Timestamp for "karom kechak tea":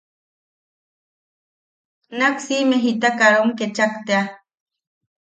3.19-4.23